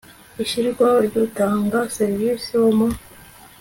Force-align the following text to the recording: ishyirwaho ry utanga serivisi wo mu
ishyirwaho 0.43 0.97
ry 1.07 1.15
utanga 1.25 1.79
serivisi 1.97 2.51
wo 2.61 2.69
mu 2.77 2.87